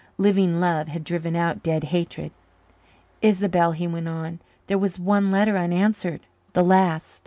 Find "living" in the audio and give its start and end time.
0.17-0.59